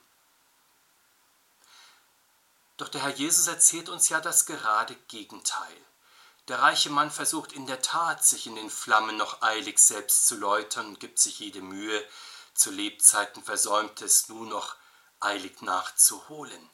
Doch 2.77 2.89
der 2.89 3.03
Herr 3.03 3.13
Jesus 3.13 3.45
erzählt 3.45 3.87
uns 3.87 4.09
ja 4.09 4.19
das 4.19 4.47
gerade 4.47 4.95
Gegenteil. 5.09 5.77
Der 6.49 6.63
reiche 6.63 6.89
Mann 6.89 7.11
versucht 7.11 7.53
in 7.53 7.67
der 7.67 7.83
Tat, 7.83 8.25
sich 8.25 8.47
in 8.47 8.55
den 8.55 8.71
Flammen 8.71 9.15
noch 9.17 9.43
eilig 9.43 9.77
selbst 9.77 10.25
zu 10.25 10.35
läutern 10.35 10.87
und 10.87 10.99
gibt 10.99 11.19
sich 11.19 11.37
jede 11.37 11.61
Mühe, 11.61 12.03
zu 12.55 12.71
Lebzeiten 12.71 13.43
versäumtes 13.43 14.29
nur 14.29 14.47
noch 14.47 14.75
eilig 15.19 15.61
nachzuholen. 15.61 16.69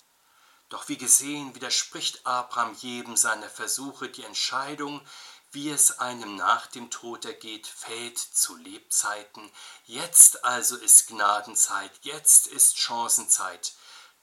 Doch 0.69 0.87
wie 0.87 0.97
gesehen 0.97 1.53
widerspricht 1.55 2.25
Abraham 2.25 2.73
jedem 2.75 3.17
seiner 3.17 3.49
Versuche, 3.49 4.07
die 4.07 4.23
Entscheidung, 4.23 5.05
wie 5.51 5.69
es 5.69 5.99
einem 5.99 6.37
nach 6.37 6.67
dem 6.67 6.89
Tod 6.89 7.25
ergeht, 7.25 7.67
fällt 7.67 8.17
zu 8.17 8.55
Lebzeiten. 8.55 9.51
Jetzt 9.83 10.45
also 10.45 10.77
ist 10.77 11.07
Gnadenzeit, 11.07 11.91
jetzt 12.01 12.47
ist 12.47 12.79
Chancenzeit. 12.79 13.73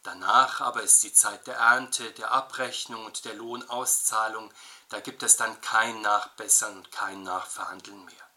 Danach 0.02 0.60
aber 0.60 0.82
ist 0.82 1.02
die 1.04 1.12
Zeit 1.12 1.46
der 1.46 1.56
Ernte, 1.56 2.10
der 2.12 2.32
Abrechnung 2.32 3.04
und 3.06 3.24
der 3.24 3.34
Lohnauszahlung, 3.34 4.52
da 4.92 5.00
gibt 5.00 5.22
es 5.22 5.38
dann 5.38 5.58
kein 5.62 6.02
Nachbessern 6.02 6.76
und 6.76 6.92
kein 6.92 7.22
Nachverhandeln 7.22 8.04
mehr. 8.04 8.28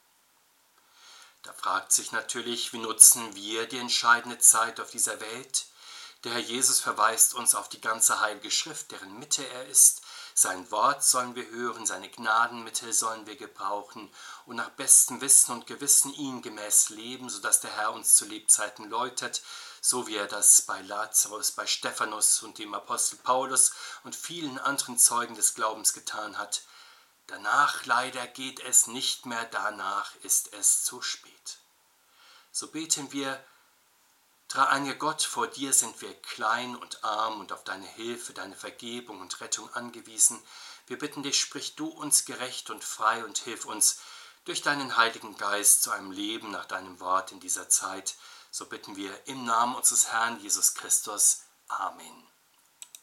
Da 1.44 1.52
fragt 1.52 1.91
sich 1.91 2.13
natürlich, 2.13 2.72
wie 2.72 2.78
nutzen 2.78 3.36
wir 3.36 3.68
die 3.68 3.78
entscheidende 3.78 4.39
Zeit 4.39 4.80
auf 4.80 4.89
dieser 4.89 5.20
Welt? 5.20 5.65
Der 6.24 6.32
Herr 6.32 6.39
Jesus 6.39 6.80
verweist 6.80 7.34
uns 7.34 7.56
auf 7.56 7.68
die 7.68 7.82
ganze 7.82 8.22
Heilige 8.22 8.50
Schrift, 8.52 8.91
deren 8.91 9.20
Mitte 9.20 9.46
er 9.46 9.65
ist. 9.68 10.02
Sein 10.34 10.72
Wort 10.72 11.04
sollen 11.04 11.36
wir 11.36 11.50
hören, 11.50 11.86
seine 11.86 12.10
Gnadenmittel 12.10 12.94
sollen 12.94 13.28
wir 13.28 13.36
gebrauchen 13.36 14.10
und 14.46 14.56
nach 14.56 14.70
bestem 14.70 15.20
Wissen 15.20 15.52
und 15.52 15.68
Gewissen 15.68 16.13
ihm 16.13 16.41
gemäß 16.41 16.88
leben, 16.89 17.30
sodass 17.30 17.60
der 17.60 17.76
Herr 17.76 17.91
uns 17.91 18.15
zu 18.15 18.24
Lebzeiten 18.26 18.89
läutert, 18.89 19.41
so 19.88 20.08
wie 20.08 20.15
er 20.15 20.26
das 20.26 20.63
bei 20.63 20.82
Lazarus, 20.82 21.52
bei 21.52 21.67
Stephanus 21.67 22.41
und 22.41 22.58
dem 22.58 22.74
Apostel 22.74 23.17
Paulus 23.17 23.71
und 24.04 24.15
vielen 24.15 24.58
anderen 24.58 24.98
Zeugen 24.98 25.36
des 25.36 25.54
Glaubens 25.54 25.93
getan 25.93 26.39
hat. 26.39 26.63
Danach 27.28 27.86
leider 27.86 28.26
geht 28.26 28.60
es 28.62 28.88
nicht 28.88 29.28
mehr, 29.28 29.45
danach 29.45 30.15
ist 30.24 30.54
es 30.54 30.84
zu 30.84 31.04
spät. 31.04 31.60
So 32.52 32.71
beten 32.71 33.12
wir, 33.12 33.39
Dreieiniger 34.48 34.95
Gott, 34.95 35.21
vor 35.21 35.45
dir 35.45 35.71
sind 35.71 36.02
wir 36.02 36.19
klein 36.19 36.76
und 36.76 37.04
arm 37.04 37.39
und 37.39 37.52
auf 37.52 37.63
deine 37.63 37.86
Hilfe, 37.86 38.34
deine 38.34 38.56
Vergebung 38.56 39.21
und 39.21 39.39
Rettung 39.39 39.71
angewiesen. 39.76 40.41
Wir 40.88 40.98
bitten 40.98 41.21
dich, 41.21 41.39
sprich 41.39 41.76
du 41.76 41.89
uns 41.89 42.26
gerecht 42.26 42.71
und 42.71 42.84
frei 42.84 43.24
und 43.24 43.38
hilf 43.38 43.65
uns, 43.65 44.00
durch 44.45 44.63
deinen 44.63 44.98
Heiligen 44.98 45.38
Geist 45.38 45.84
zu 45.84 45.91
einem 45.91 46.12
Leben 46.12 46.50
nach 46.50 46.65
deinem 46.65 47.00
Wort 47.00 47.32
in 47.32 47.39
dieser 47.39 47.69
Zeit. 47.69 48.15
So 48.58 48.65
bitten 48.68 48.96
wir 48.96 49.12
im 49.28 49.44
Namen 49.44 49.76
unseres 49.76 50.13
Herrn 50.13 50.39
Jesus 50.39 50.76
Christus. 50.76 51.41
Amen. 51.68 52.24